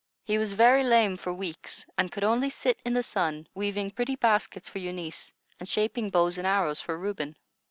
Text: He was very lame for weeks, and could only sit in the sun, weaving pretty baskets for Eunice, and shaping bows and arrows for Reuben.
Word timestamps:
He 0.23 0.39
was 0.39 0.53
very 0.53 0.83
lame 0.83 1.15
for 1.15 1.31
weeks, 1.31 1.85
and 1.95 2.11
could 2.11 2.23
only 2.23 2.49
sit 2.49 2.79
in 2.83 2.95
the 2.95 3.03
sun, 3.03 3.45
weaving 3.53 3.91
pretty 3.91 4.15
baskets 4.15 4.67
for 4.67 4.79
Eunice, 4.79 5.31
and 5.59 5.69
shaping 5.69 6.09
bows 6.09 6.39
and 6.39 6.47
arrows 6.47 6.81
for 6.81 6.97
Reuben. 6.97 7.37